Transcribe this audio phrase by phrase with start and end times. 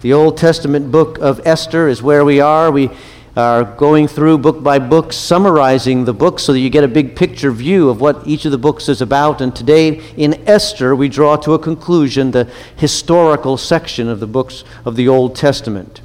[0.00, 2.70] The Old Testament book of Esther is where we are.
[2.70, 2.88] We
[3.36, 7.14] are going through book by book, summarizing the book so that you get a big
[7.14, 9.42] picture view of what each of the books is about.
[9.42, 14.64] And today in Esther, we draw to a conclusion the historical section of the books
[14.86, 16.00] of the Old Testament.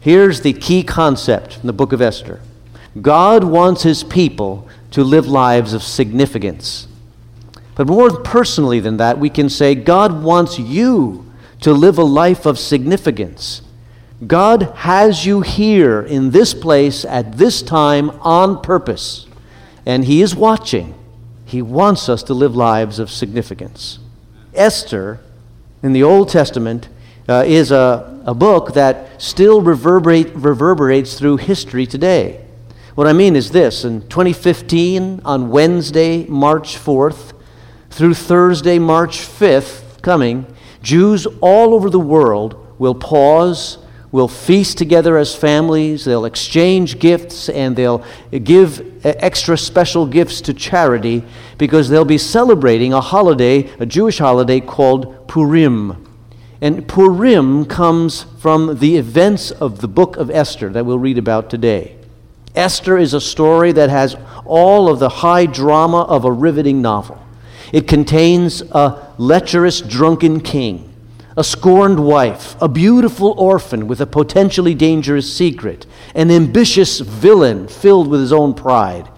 [0.00, 2.40] Here's the key concept in the book of Esther
[3.00, 6.88] God wants his people to live lives of significance.
[7.76, 11.27] But more personally than that, we can say God wants you
[11.60, 13.62] to live a life of significance.
[14.26, 19.26] God has you here in this place at this time on purpose,
[19.86, 20.94] and He is watching.
[21.44, 23.98] He wants us to live lives of significance.
[24.54, 25.20] Esther
[25.82, 26.88] in the Old Testament
[27.28, 32.44] uh, is a, a book that still reverberate, reverberates through history today.
[32.94, 37.32] What I mean is this in 2015, on Wednesday, March 4th,
[37.90, 40.46] through Thursday, March 5th, coming,
[40.88, 43.76] Jews all over the world will pause,
[44.10, 50.54] will feast together as families, they'll exchange gifts, and they'll give extra special gifts to
[50.54, 51.22] charity
[51.58, 56.06] because they'll be celebrating a holiday, a Jewish holiday called Purim.
[56.62, 61.50] And Purim comes from the events of the book of Esther that we'll read about
[61.50, 61.98] today.
[62.54, 64.16] Esther is a story that has
[64.46, 67.22] all of the high drama of a riveting novel.
[67.72, 70.94] It contains a lecherous, drunken king,
[71.36, 78.08] a scorned wife, a beautiful orphan with a potentially dangerous secret, an ambitious villain filled
[78.08, 79.08] with his own pride.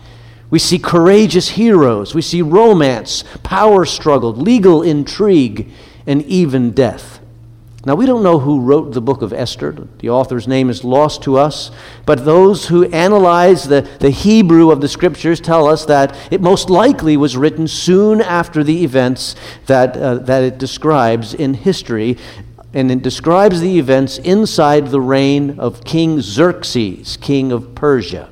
[0.50, 5.70] We see courageous heroes, we see romance, power struggle, legal intrigue,
[6.06, 7.19] and even death.
[7.86, 9.74] Now, we don't know who wrote the book of Esther.
[10.00, 11.70] The author's name is lost to us.
[12.04, 16.68] But those who analyze the, the Hebrew of the scriptures tell us that it most
[16.68, 22.18] likely was written soon after the events that, uh, that it describes in history.
[22.74, 28.28] And it describes the events inside the reign of King Xerxes, king of Persia.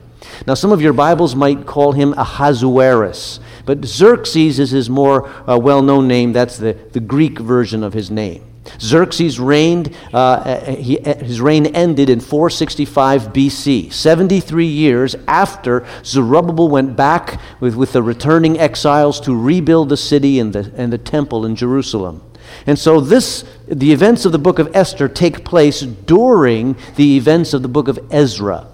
[0.46, 5.58] Now, some of your Bibles might call him Ahasuerus, but Xerxes is his more uh,
[5.58, 6.34] well known name.
[6.34, 8.47] That's the, the Greek version of his name.
[8.80, 16.96] Xerxes reigned, uh, he, his reign ended in 465 BC, 73 years after Zerubbabel went
[16.96, 21.44] back with, with the returning exiles to rebuild the city and the, and the temple
[21.44, 22.22] in Jerusalem.
[22.66, 27.52] And so this the events of the book of Esther take place during the events
[27.52, 28.66] of the book of Ezra.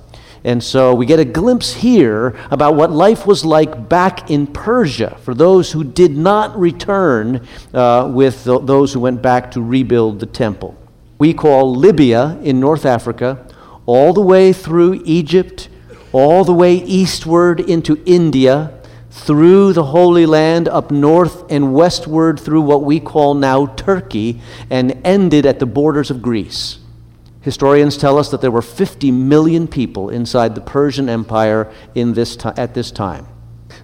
[0.44, 5.16] And so we get a glimpse here about what life was like back in Persia
[5.22, 10.26] for those who did not return uh, with those who went back to rebuild the
[10.26, 10.76] temple.
[11.18, 13.46] We call Libya in North Africa
[13.86, 15.70] all the way through Egypt,
[16.12, 18.78] all the way eastward into India,
[19.10, 25.00] through the Holy Land, up north and westward through what we call now Turkey, and
[25.04, 26.80] ended at the borders of Greece.
[27.44, 32.36] Historians tell us that there were 50 million people inside the Persian Empire in this
[32.36, 33.26] t- at this time.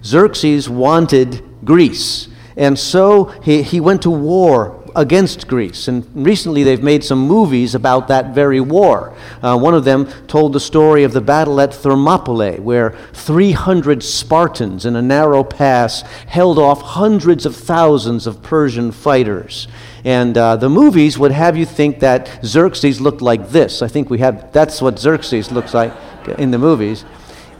[0.03, 2.27] Xerxes wanted Greece,
[2.57, 5.87] and so he, he went to war against Greece.
[5.87, 9.15] And recently they've made some movies about that very war.
[9.43, 14.87] Uh, one of them told the story of the battle at Thermopylae, where 300 Spartans
[14.87, 19.67] in a narrow pass held off hundreds of thousands of Persian fighters.
[20.03, 23.81] And uh, the movies would have you think that Xerxes looked like this.
[23.81, 25.93] I think we have, that's what Xerxes looks like
[26.37, 27.05] in the movies.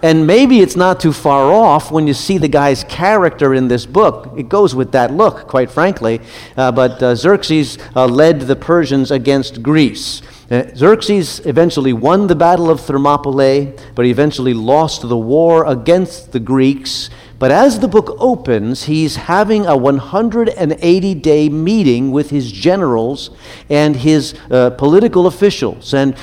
[0.04, 3.86] And maybe it's not too far off when you see the guy's character in this
[3.86, 4.34] book.
[4.36, 6.22] It goes with that look, quite frankly.
[6.58, 10.24] Uh, but uh, Xerxes uh, led the Persians against Greece.
[10.50, 16.32] Uh, Xerxes eventually won the Battle of Thermopylae, but he eventually lost the war against
[16.32, 22.52] the Greeks but as the book opens, he's having a 180 day meeting with his
[22.52, 23.32] generals
[23.68, 25.92] and his uh, political officials.
[25.92, 26.16] And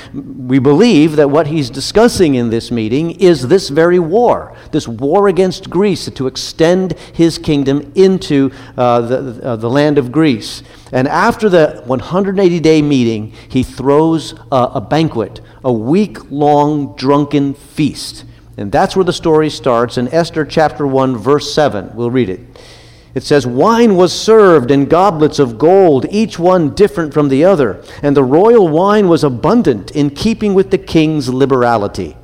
[0.48, 5.26] we believe that what he's discussing in this meeting is this very war, this war
[5.26, 10.62] against Greece to extend his kingdom into uh, the, uh, the land of Greece.
[10.92, 17.54] And after the 180 day meeting, he throws a, a banquet, a week long drunken
[17.54, 18.24] feast.
[18.59, 21.95] And that's where the story starts in Esther chapter 1, verse 7.
[21.95, 22.41] We'll read it.
[23.15, 27.83] It says, Wine was served in goblets of gold, each one different from the other,
[28.03, 32.16] and the royal wine was abundant in keeping with the king's liberality.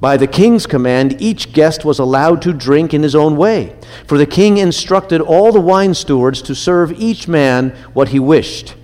[0.00, 3.76] By the king's command, each guest was allowed to drink in his own way,
[4.06, 8.74] for the king instructed all the wine stewards to serve each man what he wished.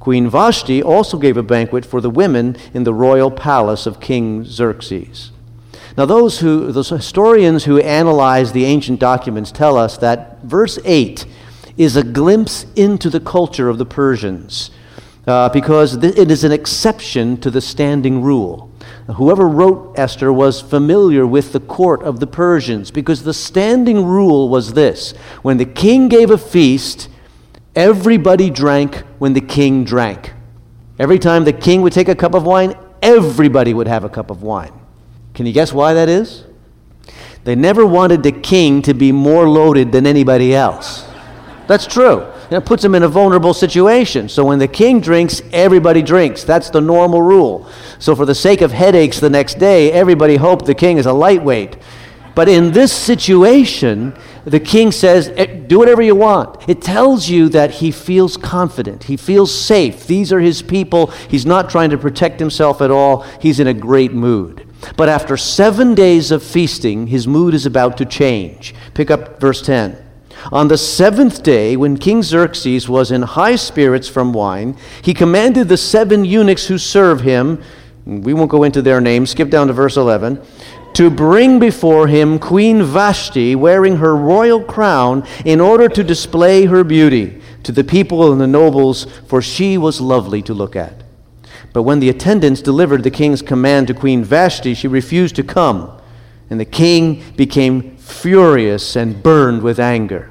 [0.00, 4.44] Queen Vashti also gave a banquet for the women in the royal palace of King
[4.44, 5.30] Xerxes.
[5.98, 11.26] Now, those, who, those historians who analyze the ancient documents tell us that verse 8
[11.76, 14.70] is a glimpse into the culture of the Persians.
[15.26, 18.70] uh, because it is an exception to the standing rule.
[19.16, 24.48] Whoever wrote Esther was familiar with the court of the Persians because the standing rule
[24.48, 25.12] was this
[25.42, 27.08] when the king gave a feast,
[27.74, 30.32] everybody drank when the king drank.
[30.98, 34.30] Every time the king would take a cup of wine, everybody would have a cup
[34.30, 34.77] of wine.
[35.38, 36.42] Can you guess why that is?
[37.44, 41.06] They never wanted the king to be more loaded than anybody else.
[41.68, 42.26] That's true.
[42.50, 44.28] It puts him in a vulnerable situation.
[44.28, 46.42] So when the king drinks, everybody drinks.
[46.42, 47.70] That's the normal rule.
[48.00, 51.12] So for the sake of headaches the next day, everybody hoped the king is a
[51.12, 51.76] lightweight.
[52.34, 56.68] But in this situation, the king says, eh, Do whatever you want.
[56.68, 59.04] It tells you that he feels confident.
[59.04, 60.08] He feels safe.
[60.08, 61.12] These are his people.
[61.28, 63.22] He's not trying to protect himself at all.
[63.40, 64.67] He's in a great mood.
[64.96, 68.74] But after seven days of feasting, his mood is about to change.
[68.94, 70.04] Pick up verse 10.
[70.52, 75.68] On the seventh day, when King Xerxes was in high spirits from wine, he commanded
[75.68, 77.62] the seven eunuchs who serve him,
[78.06, 80.40] we won't go into their names, skip down to verse 11,
[80.94, 86.82] to bring before him Queen Vashti wearing her royal crown in order to display her
[86.82, 91.02] beauty to the people and the nobles, for she was lovely to look at.
[91.78, 95.96] But when the attendants delivered the king's command to Queen Vashti, she refused to come,
[96.50, 100.28] and the king became furious and burned with anger.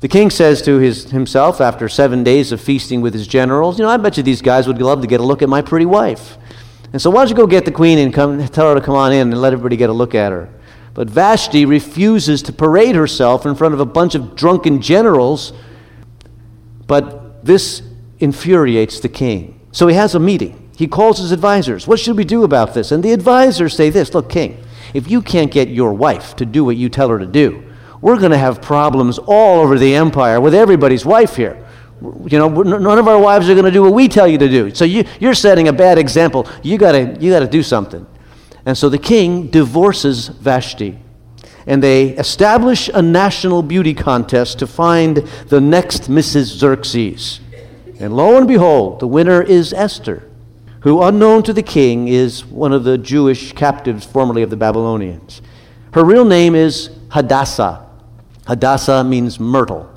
[0.00, 3.86] The king says to his, himself after seven days of feasting with his generals, You
[3.86, 5.86] know, I bet you these guys would love to get a look at my pretty
[5.86, 6.36] wife.
[6.92, 8.94] And so why don't you go get the queen and come, tell her to come
[8.94, 10.50] on in and let everybody get a look at her?
[10.92, 15.54] But Vashti refuses to parade herself in front of a bunch of drunken generals.
[16.86, 17.80] But this
[18.18, 19.58] infuriates the king.
[19.72, 20.61] So he has a meeting.
[20.76, 21.86] He calls his advisors.
[21.86, 22.92] What should we do about this?
[22.92, 24.62] And the advisors say this Look, king,
[24.94, 27.62] if you can't get your wife to do what you tell her to do,
[28.00, 31.64] we're going to have problems all over the empire with everybody's wife here.
[32.00, 34.48] You know, none of our wives are going to do what we tell you to
[34.48, 34.74] do.
[34.74, 36.48] So you, you're setting a bad example.
[36.62, 38.06] You got to you got to do something.
[38.66, 40.98] And so the king divorces Vashti.
[41.64, 46.46] And they establish a national beauty contest to find the next Mrs.
[46.58, 47.40] Xerxes.
[48.00, 50.28] And lo and behold, the winner is Esther
[50.82, 55.40] who, unknown to the king, is one of the Jewish captives formerly of the Babylonians.
[55.92, 57.86] Her real name is Hadassah.
[58.46, 59.88] Hadassah means myrtle.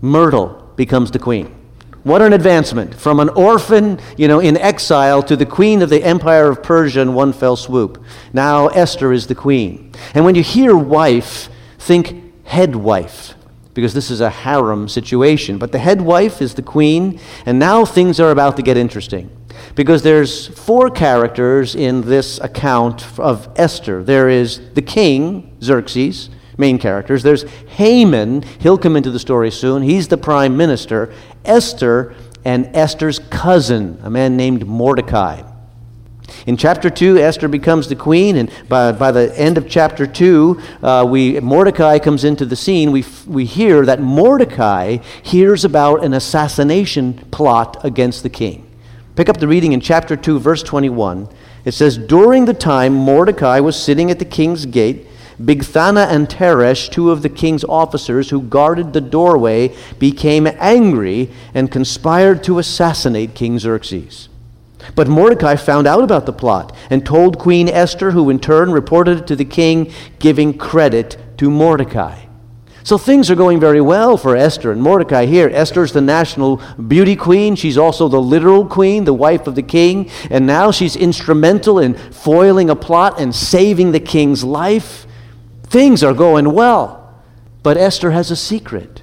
[0.00, 1.56] Myrtle becomes the queen.
[2.04, 6.02] What an advancement from an orphan, you know, in exile to the queen of the
[6.02, 8.02] empire of Persia in one fell swoop.
[8.32, 9.92] Now Esther is the queen.
[10.14, 11.48] And when you hear wife,
[11.78, 13.34] think head wife
[13.74, 15.58] because this is a harem situation.
[15.58, 19.30] But the head wife is the queen, and now things are about to get interesting
[19.74, 24.02] because there's four characters in this account of Esther.
[24.02, 27.22] There is the king, Xerxes, main characters.
[27.22, 29.82] There's Haman, he'll come into the story soon.
[29.82, 31.12] He's the prime minister.
[31.44, 32.14] Esther
[32.44, 35.42] and Esther's cousin, a man named Mordecai.
[36.46, 40.60] In chapter 2, Esther becomes the queen, and by, by the end of chapter 2,
[40.82, 42.92] uh, we, Mordecai comes into the scene.
[42.92, 48.59] We, we hear that Mordecai hears about an assassination plot against the king.
[49.20, 51.28] Pick up the reading in chapter 2, verse 21.
[51.66, 55.06] It says, During the time Mordecai was sitting at the king's gate,
[55.38, 61.70] Bigthana and Teresh, two of the king's officers who guarded the doorway, became angry and
[61.70, 64.30] conspired to assassinate King Xerxes.
[64.94, 69.18] But Mordecai found out about the plot and told Queen Esther, who in turn reported
[69.18, 72.24] it to the king, giving credit to Mordecai.
[72.82, 75.50] So things are going very well for Esther and Mordecai here.
[75.52, 76.56] Esther's the national
[76.88, 77.54] beauty queen.
[77.56, 80.10] She's also the literal queen, the wife of the king.
[80.30, 85.06] And now she's instrumental in foiling a plot and saving the king's life.
[85.64, 87.22] Things are going well.
[87.62, 89.02] But Esther has a secret,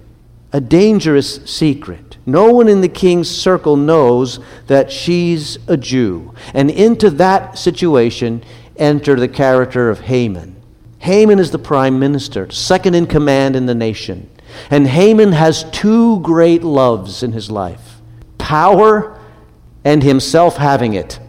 [0.51, 2.17] a dangerous secret.
[2.25, 6.33] No one in the king's circle knows that she's a Jew.
[6.53, 8.43] And into that situation
[8.75, 10.56] enter the character of Haman.
[10.99, 14.29] Haman is the prime minister, second in command in the nation.
[14.69, 18.01] And Haman has two great loves in his life
[18.37, 19.19] power
[19.83, 21.19] and himself having it.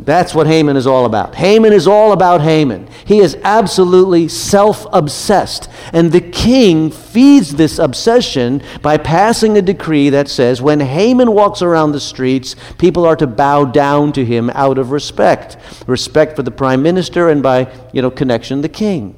[0.00, 1.34] That's what Haman is all about.
[1.34, 2.88] Haman is all about Haman.
[3.04, 5.68] He is absolutely self obsessed.
[5.92, 11.62] And the king feeds this obsession by passing a decree that says when Haman walks
[11.62, 15.56] around the streets, people are to bow down to him out of respect
[15.88, 19.16] respect for the prime minister and by you know, connection, the king.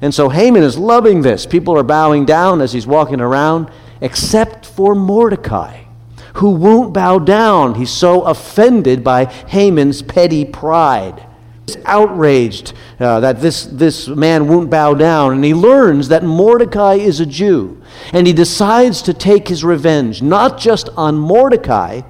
[0.00, 1.44] And so Haman is loving this.
[1.44, 3.68] People are bowing down as he's walking around,
[4.00, 5.89] except for Mordecai
[6.34, 7.74] who won't bow down.
[7.74, 11.26] He's so offended by Haman's petty pride.
[11.66, 16.94] He's outraged uh, that this, this man won't bow down, and he learns that Mordecai
[16.94, 17.80] is a Jew.
[18.12, 22.02] And he decides to take his revenge, not just on Mordecai,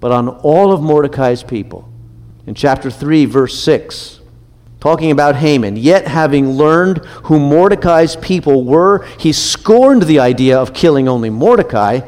[0.00, 1.88] but on all of Mordecai's people.
[2.46, 4.20] In chapter 3, verse 6,
[4.80, 10.74] talking about Haman, yet having learned who Mordecai's people were, he scorned the idea of
[10.74, 12.00] killing only Mordecai.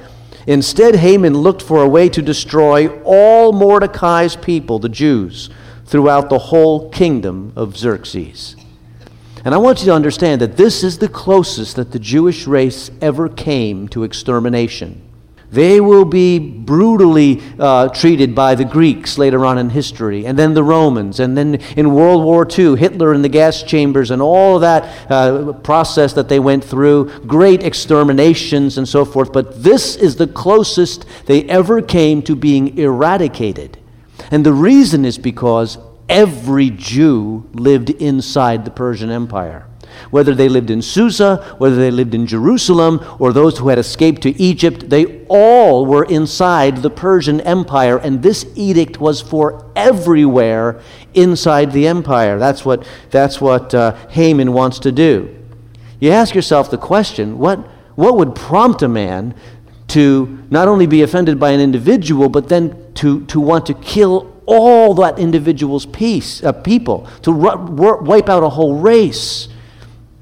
[0.46, 5.50] Instead, Haman looked for a way to destroy all Mordecai's people, the Jews,
[5.86, 8.56] throughout the whole kingdom of Xerxes.
[9.44, 12.90] And I want you to understand that this is the closest that the Jewish race
[13.00, 15.03] ever came to extermination.
[15.50, 20.54] They will be brutally uh, treated by the Greeks later on in history, and then
[20.54, 24.56] the Romans, and then in World War II, Hitler in the gas chambers, and all
[24.56, 29.32] of that uh, process that they went through, great exterminations and so forth.
[29.32, 33.78] But this is the closest they ever came to being eradicated.
[34.30, 39.66] And the reason is because every Jew lived inside the Persian Empire
[40.10, 44.22] whether they lived in Susa, whether they lived in Jerusalem, or those who had escaped
[44.22, 50.80] to Egypt, they all were inside the Persian Empire, and this edict was for everywhere
[51.14, 52.38] inside the empire.
[52.38, 55.34] That's what, that's what uh, Haman wants to do.
[56.00, 57.58] You ask yourself the question what,
[57.94, 59.34] what would prompt a man
[59.88, 64.32] to not only be offended by an individual, but then to, to want to kill
[64.46, 69.48] all that individual's peace, uh, people, to wipe out a whole race?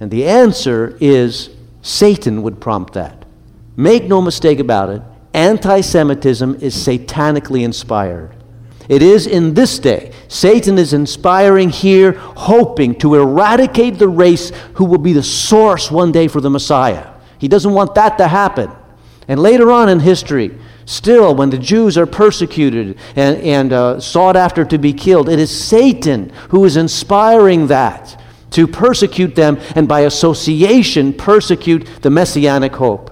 [0.02, 3.24] And the answer is Satan would prompt that.
[3.76, 5.00] Make no mistake about it,
[5.32, 8.34] anti Semitism is satanically inspired.
[8.88, 10.10] It is in this day.
[10.26, 16.10] Satan is inspiring here, hoping to eradicate the race who will be the source one
[16.10, 17.06] day for the Messiah.
[17.38, 18.72] He doesn't want that to happen.
[19.28, 24.34] And later on in history, still, when the Jews are persecuted and, and uh, sought
[24.34, 28.18] after to be killed, it is Satan who is inspiring that
[28.52, 33.08] to persecute them and by association persecute the messianic hope.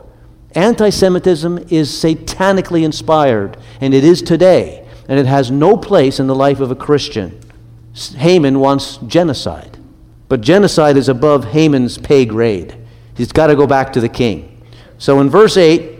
[0.54, 6.26] Anti Semitism is satanically inspired, and it is today, and it has no place in
[6.26, 7.38] the life of a Christian.
[8.16, 9.78] Haman wants genocide,
[10.28, 12.76] but genocide is above Haman's pay grade.
[13.16, 14.64] He's got to go back to the king.
[14.98, 15.99] So in verse 8,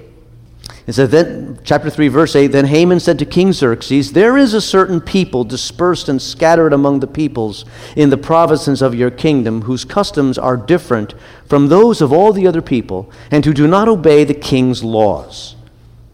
[0.87, 4.55] it says, then, chapter 3, verse 8 Then Haman said to King Xerxes, There is
[4.55, 7.65] a certain people dispersed and scattered among the peoples
[7.97, 11.15] in the provinces of your kingdom, whose customs are different
[11.47, 15.55] from those of all the other people, and who do not obey the king's laws.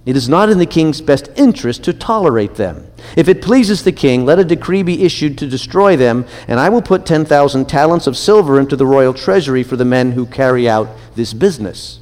[0.04, 2.86] It is not in the king's best interest to tolerate them.
[3.16, 6.68] If it pleases the king, let a decree be issued to destroy them, and I
[6.68, 10.68] will put 10,000 talents of silver into the royal treasury for the men who carry
[10.68, 11.98] out this business.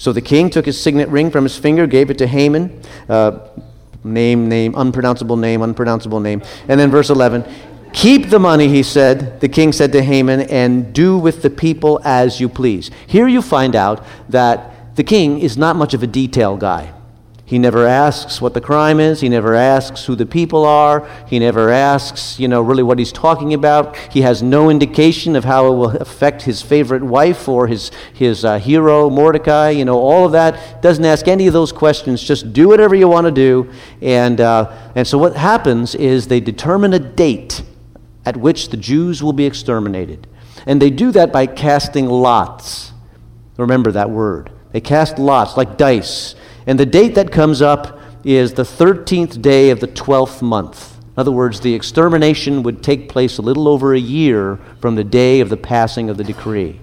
[0.00, 2.80] So the king took his signet ring from his finger, gave it to Haman.
[3.06, 3.50] Uh,
[4.02, 6.40] name, name, unpronounceable name, unpronounceable name.
[6.68, 7.44] And then verse 11
[7.92, 12.00] Keep the money, he said, the king said to Haman, and do with the people
[12.02, 12.90] as you please.
[13.08, 16.94] Here you find out that the king is not much of a detail guy.
[17.50, 19.22] He never asks what the crime is.
[19.22, 21.04] He never asks who the people are.
[21.26, 23.96] He never asks, you know, really what he's talking about.
[23.96, 28.44] He has no indication of how it will affect his favorite wife or his, his
[28.44, 29.70] uh, hero, Mordecai.
[29.70, 30.80] You know, all of that.
[30.80, 32.22] Doesn't ask any of those questions.
[32.22, 33.68] Just do whatever you want to do.
[34.00, 37.62] And, uh, and so what happens is they determine a date
[38.24, 40.28] at which the Jews will be exterminated.
[40.66, 42.92] And they do that by casting lots.
[43.56, 44.52] Remember that word.
[44.70, 46.36] They cast lots, like dice.
[46.66, 50.98] And the date that comes up is the 13th day of the 12th month.
[50.98, 55.04] In other words, the extermination would take place a little over a year from the
[55.04, 56.80] day of the passing of the decree.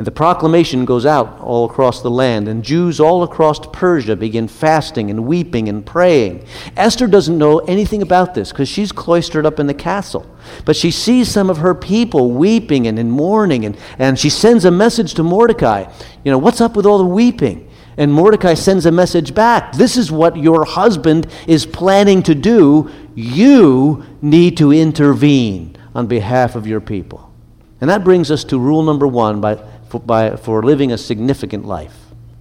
[0.00, 4.48] And the proclamation goes out all across the land, and Jews all across Persia begin
[4.48, 6.46] fasting and weeping and praying.
[6.74, 10.24] Esther doesn't know anything about this because she's cloistered up in the castle.
[10.64, 14.64] But she sees some of her people weeping and in mourning, and, and she sends
[14.64, 15.84] a message to Mordecai.
[16.24, 17.69] You know, what's up with all the weeping?
[17.96, 19.72] And Mordecai sends a message back.
[19.72, 22.90] This is what your husband is planning to do.
[23.14, 27.32] You need to intervene on behalf of your people.
[27.80, 29.56] And that brings us to rule number one by,
[29.88, 31.96] for, by, for living a significant life.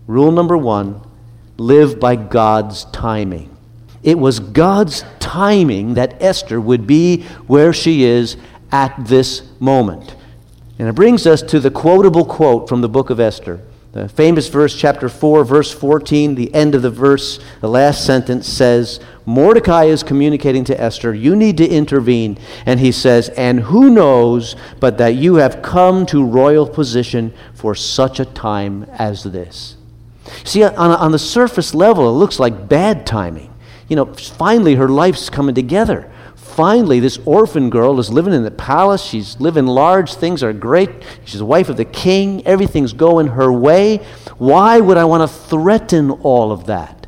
[0.07, 1.01] Rule number one
[1.57, 3.55] live by God's timing.
[4.01, 8.37] It was God's timing that Esther would be where she is
[8.71, 10.15] at this moment.
[10.77, 13.61] And it brings us to the quotable quote from the book of Esther.
[13.91, 18.47] The famous verse, chapter 4, verse 14, the end of the verse, the last sentence
[18.47, 22.37] says, Mordecai is communicating to Esther, you need to intervene.
[22.67, 27.73] And he says, And who knows but that you have come to royal position for
[27.73, 29.75] such a time as this?
[30.43, 33.51] See, on, on the surface level, it looks like bad timing.
[33.87, 36.11] You know, finally her life's coming together
[36.59, 39.01] finally, this orphan girl is living in the palace.
[39.01, 40.13] She's living large.
[40.13, 40.89] Things are great.
[41.23, 42.45] She's the wife of the king.
[42.45, 43.99] Everything's going her way.
[44.37, 47.07] Why would I want to threaten all of that?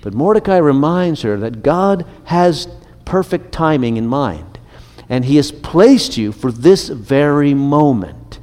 [0.00, 2.68] But Mordecai reminds her that God has
[3.04, 4.58] perfect timing in mind,
[5.10, 8.38] and he has placed you for this very moment.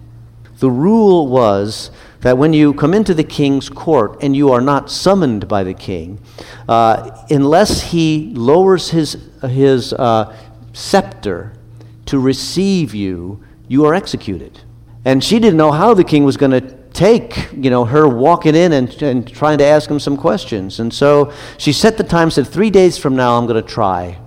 [0.59, 1.89] The rule was
[2.23, 5.73] that when you come into the king's court and you are not summoned by the
[5.73, 6.19] king,
[6.67, 10.35] uh, unless he lowers his, his uh,
[10.71, 11.53] scepter
[12.05, 14.61] to receive you, you are executed.
[15.03, 16.61] And she didn't know how the king was going to
[16.93, 20.79] take, you know, her walking in and, and trying to ask him some questions.
[20.79, 24.17] And so she set the time, said, Three days from now, I'm going to try.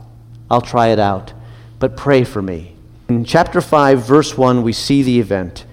[0.51, 1.33] I'll try it out.
[1.79, 2.77] But pray for me.
[3.09, 5.65] In chapter 5, verse 1, we see the event.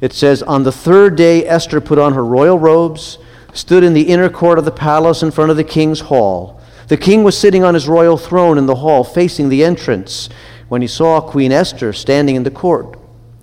[0.00, 3.18] It says, On the third day, Esther put on her royal robes,
[3.52, 6.60] stood in the inner court of the palace in front of the king's hall.
[6.88, 10.28] The king was sitting on his royal throne in the hall, facing the entrance,
[10.68, 12.98] when he saw Queen Esther standing in the court.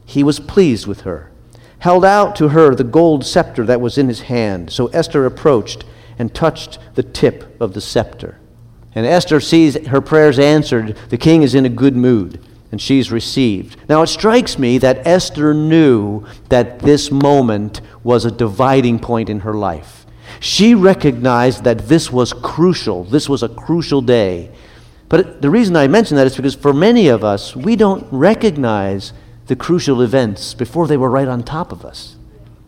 [0.06, 1.32] He was pleased with her,
[1.80, 4.72] held out to her the gold scepter that was in his hand.
[4.72, 5.84] So Esther approached
[6.18, 8.40] and touched the tip of the scepter.
[8.94, 10.96] And Esther sees her prayers answered.
[11.10, 12.40] The king is in a good mood
[12.76, 13.78] and she's received.
[13.88, 19.40] Now, it strikes me that Esther knew that this moment was a dividing point in
[19.40, 20.06] her life.
[20.42, 23.06] She recognized that this was crucial.
[23.06, 24.52] This was a crucial day.
[25.08, 29.14] But the reason I mention that is because for many of us, we don't recognize
[29.48, 32.18] the crucial events before they were right on top of us.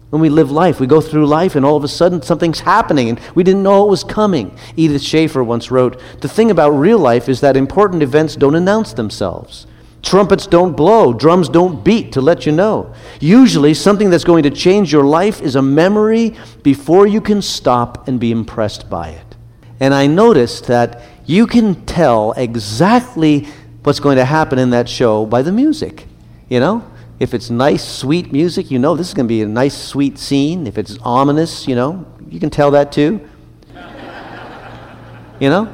[0.10, 3.10] When we live life, we go through life, and all of a sudden something's happening,
[3.10, 4.58] and we didn't know it was coming.
[4.78, 8.94] Edith Schaeffer once wrote The thing about real life is that important events don't announce
[8.94, 9.67] themselves.
[10.04, 12.94] Trumpets don't blow, drums don't beat to let you know.
[13.20, 18.08] Usually, something that's going to change your life is a memory before you can stop
[18.08, 19.36] and be impressed by it.
[19.80, 23.48] And I noticed that you can tell exactly
[23.84, 26.08] what's going to happen in that show by the music.
[26.50, 26.90] You know,
[27.20, 30.18] if it's nice, sweet music, you know this is going to be a nice, sweet
[30.18, 30.68] scene.
[30.68, 33.28] If it's ominous, you know, you can tell that too.
[35.40, 35.74] you know?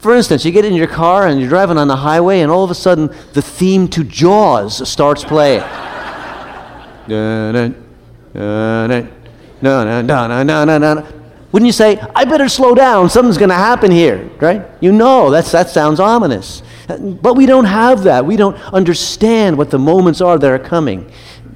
[0.00, 2.64] For instance, you get in your car and you're driving on the highway, and all
[2.64, 5.60] of a sudden the theme to Jaws starts playing.
[11.52, 14.62] Wouldn't you say, I better slow down, something's going to happen here, right?
[14.80, 16.62] You know, that's, that sounds ominous.
[16.86, 18.24] But we don't have that.
[18.24, 21.10] We don't understand what the moments are that are coming.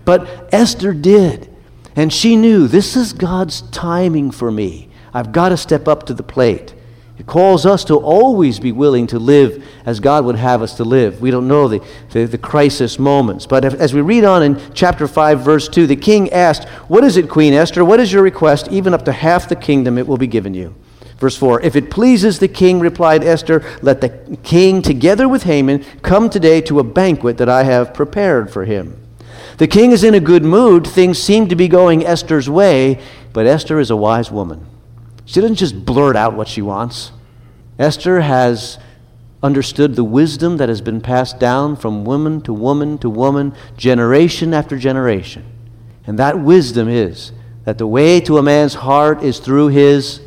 [0.04, 1.48] But Esther did.
[1.96, 4.88] And she knew this is God's timing for me.
[5.14, 6.74] I've got to step up to the plate.
[7.16, 10.84] It calls us to always be willing to live as God would have us to
[10.84, 11.20] live.
[11.20, 13.46] We don't know the, the, the crisis moments.
[13.46, 17.16] But as we read on in chapter 5, verse 2, the king asked, What is
[17.16, 17.84] it, Queen Esther?
[17.84, 18.66] What is your request?
[18.72, 20.74] Even up to half the kingdom it will be given you.
[21.18, 25.84] Verse 4 If it pleases the king, replied Esther, let the king, together with Haman,
[26.02, 29.00] come today to a banquet that I have prepared for him.
[29.58, 30.84] The king is in a good mood.
[30.84, 33.00] Things seem to be going Esther's way,
[33.32, 34.66] but Esther is a wise woman.
[35.24, 37.12] She doesn't just blurt out what she wants.
[37.78, 38.78] Esther has
[39.42, 44.54] understood the wisdom that has been passed down from woman to woman to woman, generation
[44.54, 45.44] after generation.
[46.06, 47.32] And that wisdom is
[47.64, 50.20] that the way to a man's heart is through his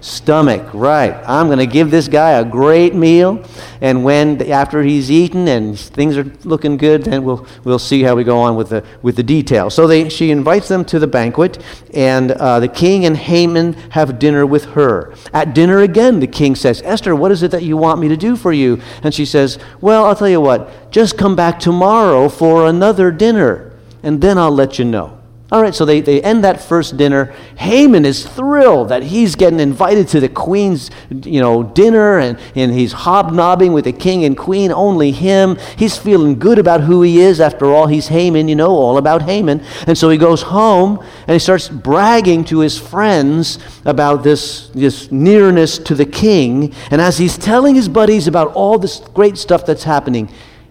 [0.00, 1.12] stomach right.
[1.26, 3.44] I'm going to give this guy a great meal
[3.80, 8.14] and when after he's eaten and things are looking good then we'll, we'll see how
[8.14, 9.74] we go on with the, with the details.
[9.74, 11.62] So they, she invites them to the banquet
[11.94, 15.14] and uh, the king and haman have dinner with her.
[15.32, 18.16] At dinner again the king says esther what is it that you want me to
[18.16, 18.80] do for you?
[19.02, 20.90] And she says well i'll tell you what.
[20.90, 25.18] Just come back tomorrow for another dinner and then i'll let you know
[25.52, 27.32] all right, so they, they end that first dinner.
[27.56, 32.72] Haman is thrilled that he's getting invited to the queen's you know, dinner and, and
[32.72, 35.56] he's hobnobbing with the king and queen, only him.
[35.76, 37.40] He's feeling good about who he is.
[37.40, 39.64] After all, he's Haman, you know all about Haman.
[39.86, 45.12] And so he goes home and he starts bragging to his friends about this, this
[45.12, 46.74] nearness to the king.
[46.90, 50.28] And as he's telling his buddies about all this great stuff that's happening,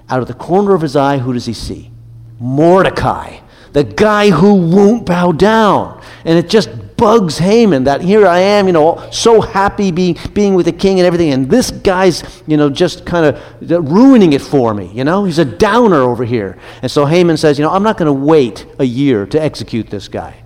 [0.10, 1.92] out of the corner of his eye, who does he see?
[2.40, 3.40] Mordecai
[3.76, 6.02] the guy who won't bow down.
[6.24, 10.56] And it just bugs Haman that here I am, you know, so happy being, being
[10.56, 14.42] with the king and everything, and this guy's, you know, just kind of ruining it
[14.42, 15.26] for me, you know?
[15.26, 16.58] He's a downer over here.
[16.82, 19.90] And so Haman says, you know, I'm not going to wait a year to execute
[19.90, 20.42] this guy.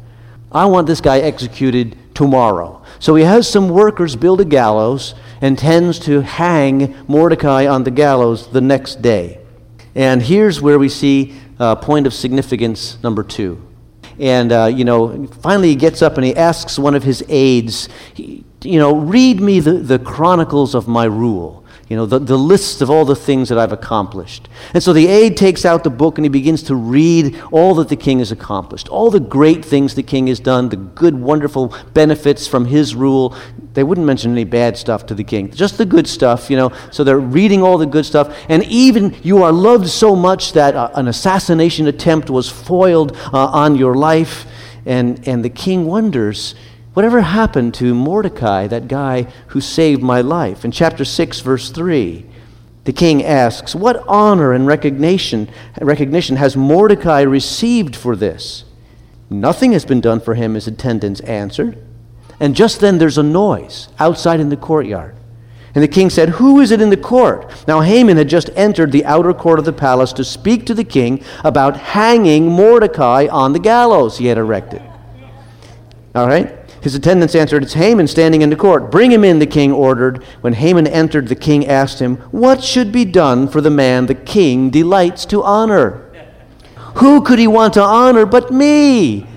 [0.52, 2.82] I want this guy executed tomorrow.
[2.98, 7.92] So he has some workers build a gallows and tends to hang Mordecai on the
[7.92, 9.40] gallows the next day.
[9.94, 13.66] And here's where we see uh, point of significance number two.
[14.20, 17.88] And, uh, you know, finally he gets up and he asks one of his aides,
[18.18, 21.59] you know, read me the, the chronicles of my rule.
[21.90, 24.48] You know, the, the list of all the things that I've accomplished.
[24.76, 27.90] And so the aide takes out the book and he begins to read all that
[27.90, 31.76] the king has accomplished, all the great things the king has done, the good, wonderful
[31.96, 33.36] benefits from his rule.
[33.74, 36.72] They wouldn't mention any bad stuff to the king, just the good stuff, you know.
[36.92, 38.38] So they're reading all the good stuff.
[38.50, 43.48] And even you are loved so much that uh, an assassination attempt was foiled uh,
[43.48, 44.46] on your life.
[44.86, 46.54] And, and the king wonders
[47.00, 50.66] Whatever happened to Mordecai, that guy who saved my life?
[50.66, 52.26] In chapter 6, verse 3,
[52.84, 58.66] the king asks, What honor and recognition, recognition has Mordecai received for this?
[59.30, 61.78] Nothing has been done for him, his attendants answered.
[62.38, 65.16] And just then there's a noise outside in the courtyard.
[65.74, 67.66] And the king said, Who is it in the court?
[67.66, 70.84] Now Haman had just entered the outer court of the palace to speak to the
[70.84, 74.82] king about hanging Mordecai on the gallows he had erected.
[76.14, 76.59] All right?
[76.82, 78.90] His attendants answered, It's Haman standing in the court.
[78.92, 80.24] Bring him in, the king ordered.
[80.42, 84.16] When Haman entered, the king asked him, What should be done for the man the
[84.16, 86.06] king delights to honor?
[86.96, 89.28] Who could he want to honor but me?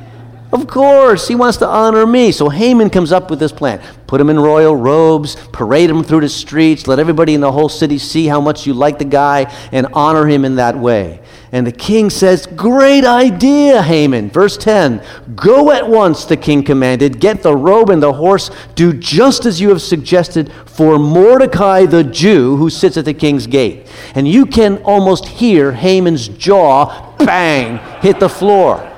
[0.52, 2.30] Of course, he wants to honor me.
[2.30, 3.80] So Haman comes up with this plan.
[4.06, 7.70] Put him in royal robes, parade him through the streets, let everybody in the whole
[7.70, 11.21] city see how much you like the guy, and honor him in that way.
[11.54, 14.30] And the king says, Great idea, Haman.
[14.30, 15.02] Verse 10
[15.36, 17.20] Go at once, the king commanded.
[17.20, 18.50] Get the robe and the horse.
[18.74, 23.46] Do just as you have suggested for Mordecai the Jew who sits at the king's
[23.46, 23.86] gate.
[24.14, 28.88] And you can almost hear Haman's jaw bang hit the floor.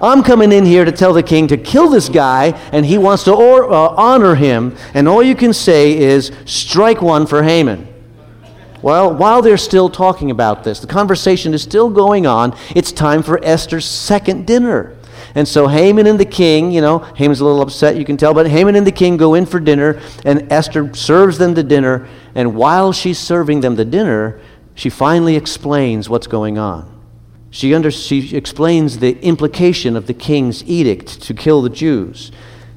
[0.00, 3.24] I'm coming in here to tell the king to kill this guy, and he wants
[3.24, 4.76] to or, uh, honor him.
[4.92, 7.93] And all you can say is, strike one for Haman.
[8.84, 12.54] Well, while they're still talking about this, the conversation is still going on.
[12.76, 14.94] It's time for Esther's second dinner.
[15.34, 18.34] And so Haman and the king, you know, Haman's a little upset, you can tell,
[18.34, 22.06] but Haman and the king go in for dinner, and Esther serves them the dinner.
[22.34, 24.38] And while she's serving them the dinner,
[24.74, 26.90] she finally explains what's going on.
[27.48, 32.32] She, under, she explains the implication of the king's edict to kill the Jews.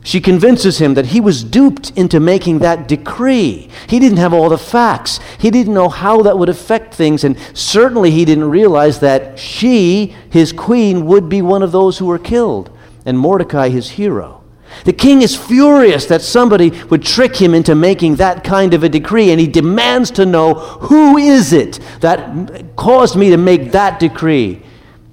[0.08, 3.68] She convinces him that he was duped into making that decree.
[3.90, 5.20] He didn't have all the facts.
[5.38, 10.16] He didn't know how that would affect things, and certainly he didn't realize that she,
[10.30, 12.72] his queen, would be one of those who were killed,
[13.06, 14.46] and Mordecai, his hero.
[14.86, 18.90] The king is furious that somebody would trick him into making that kind of a
[18.90, 24.00] decree, and he demands to know who is it that caused me to make that
[24.00, 24.64] decree.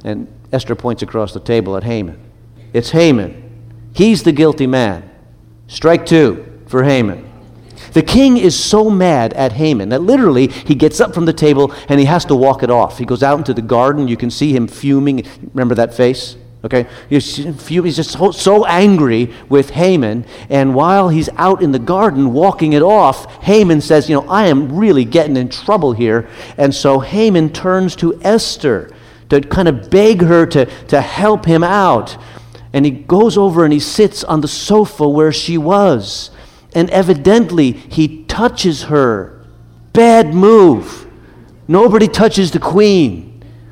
[0.04, 2.16] And Esther points across the table at Haman.
[2.72, 3.43] It's Haman.
[3.94, 5.08] He's the guilty man.
[5.66, 7.30] Strike two for Haman.
[7.92, 11.72] The king is so mad at Haman that literally he gets up from the table
[11.88, 12.98] and he has to walk it off.
[12.98, 14.08] He goes out into the garden.
[14.08, 15.24] You can see him fuming.
[15.52, 16.36] Remember that face?
[16.64, 16.86] Okay?
[17.08, 20.24] He's, just so, so angry with Haman.
[20.48, 24.46] And while he's out in the garden walking it off, Haman says, You know, I
[24.46, 26.28] am really getting in trouble here.
[26.56, 28.90] And so Haman turns to Esther
[29.28, 32.16] to kind of beg her to, to help him out.
[32.74, 36.32] And he goes over and he sits on the sofa where she was.
[36.74, 39.46] And evidently, he touches her.
[39.92, 41.06] Bad move.
[41.68, 43.30] Nobody touches the queen.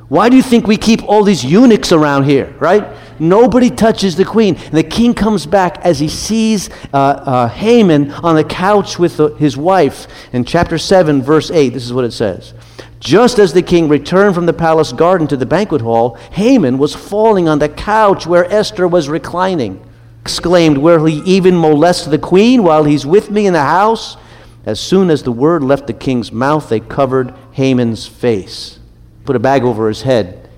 [0.08, 2.96] Why do you think we keep all these eunuchs around here, right?
[3.18, 4.54] Nobody touches the queen.
[4.54, 9.16] And the king comes back as he sees uh, uh, Haman on the couch with
[9.16, 10.06] the, his wife.
[10.32, 12.54] In chapter 7, verse 8, this is what it says
[13.02, 16.94] just as the king returned from the palace garden to the banquet hall, Haman was
[16.94, 19.84] falling on the couch where Esther was reclining.
[20.20, 24.16] Exclaimed, Will he even molest the queen while he's with me in the house?
[24.64, 28.78] As soon as the word left the king's mouth, they covered Haman's face,
[29.24, 30.48] put a bag over his head.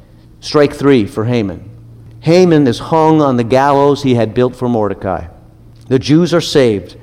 [0.41, 1.71] Strike three for Haman.
[2.21, 5.29] Haman is hung on the gallows he had built for Mordecai.
[5.89, 6.99] The Jews are saved.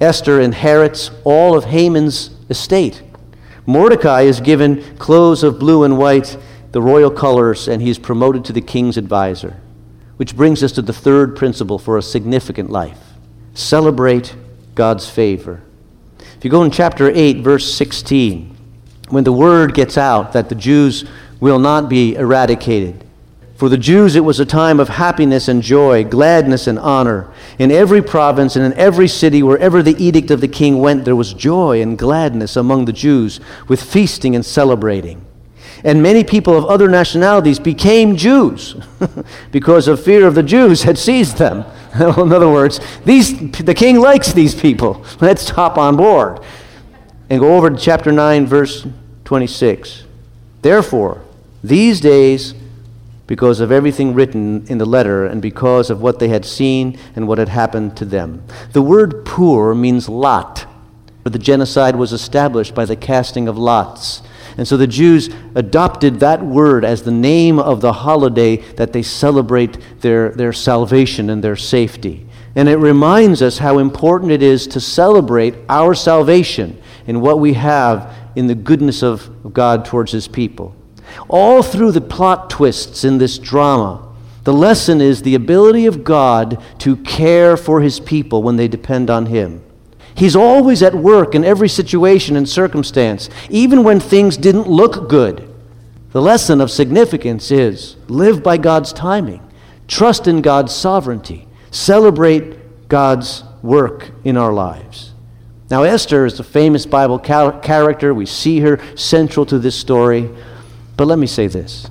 [0.00, 3.00] Esther inherits all of Haman's estate.
[3.66, 6.36] Mordecai is given clothes of blue and white,
[6.72, 9.60] the royal colors, and he's promoted to the king's advisor.
[10.16, 12.98] Which brings us to the third principle for a significant life
[13.54, 14.34] celebrate
[14.74, 15.60] God's favor.
[16.18, 18.56] If you go in chapter 8, verse 16,
[19.10, 21.04] when the word gets out that the Jews
[21.38, 23.04] will not be eradicated,
[23.62, 27.32] for the Jews, it was a time of happiness and joy, gladness and honor.
[27.58, 31.16] In every province and in every city, wherever the edict of the king went, there
[31.16, 35.24] was joy and gladness among the Jews, with feasting and celebrating.
[35.84, 38.76] And many people of other nationalities became Jews
[39.50, 41.64] because of fear of the Jews had seized them.
[41.94, 45.04] in other words, these, the king likes these people.
[45.20, 46.40] Let's hop on board.
[47.28, 48.86] And go over to chapter 9, verse
[49.24, 50.04] 26.
[50.60, 51.22] Therefore,
[51.64, 52.54] these days,
[53.26, 57.26] because of everything written in the letter and because of what they had seen and
[57.26, 58.42] what had happened to them.
[58.72, 60.66] The word pur means lot.
[61.22, 64.22] But the genocide was established by the casting of lots.
[64.56, 69.02] And so the Jews adopted that word as the name of the holiday that they
[69.02, 72.26] celebrate their, their salvation and their safety.
[72.54, 77.54] And it reminds us how important it is to celebrate our salvation and what we
[77.54, 80.76] have in the goodness of God towards His people.
[81.28, 84.08] All through the plot twists in this drama,
[84.44, 89.08] the lesson is the ability of God to care for His people when they depend
[89.08, 89.62] on Him.
[90.14, 95.48] He's always at work in every situation and circumstance, even when things didn't look good.
[96.10, 99.40] The lesson of significance is live by God's timing,
[99.88, 105.12] trust in God's sovereignty, celebrate God's work in our lives.
[105.70, 108.12] Now, Esther is a famous Bible character.
[108.12, 110.28] We see her central to this story.
[110.96, 111.88] But let me say this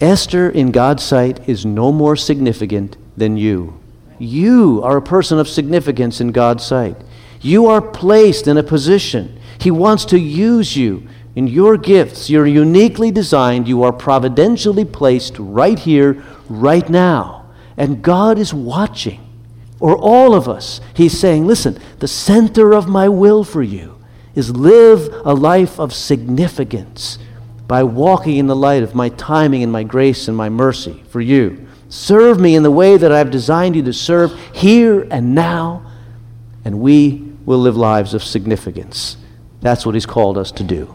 [0.00, 3.80] Esther, in God's sight, is no more significant than you.
[4.18, 6.96] You are a person of significance in God's sight.
[7.40, 9.38] You are placed in a position.
[9.60, 12.30] He wants to use you in your gifts.
[12.30, 13.68] You're uniquely designed.
[13.68, 17.50] You are providentially placed right here, right now.
[17.76, 19.20] And God is watching.
[19.80, 20.80] Or all of us.
[20.94, 23.98] He's saying, listen, the center of my will for you
[24.34, 27.18] is live a life of significance
[27.66, 31.20] by walking in the light of my timing and my grace and my mercy for
[31.20, 31.66] you.
[31.88, 35.90] Serve me in the way that I've designed you to serve here and now,
[36.64, 39.16] and we will live lives of significance.
[39.60, 40.94] That's what He's called us to do.